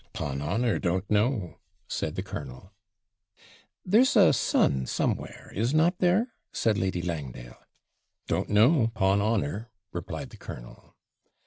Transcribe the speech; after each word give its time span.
''Pon 0.15 0.41
honour, 0.41 0.79
don't 0.79 1.07
know,' 1.11 1.59
said 1.87 2.15
the 2.15 2.23
colonel. 2.23 2.73
'There's 3.85 4.15
a 4.15 4.33
son, 4.33 4.87
somewhere, 4.87 5.51
is 5.53 5.75
not 5.75 5.99
there?' 5.99 6.33
said 6.51 6.75
Lady 6.75 7.03
Langdale. 7.03 7.57
'Don't 8.25 8.49
know, 8.49 8.89
'pon 8.95 9.21
honour,' 9.21 9.69
replied 9.91 10.31
the 10.31 10.37
colonel. 10.37 10.95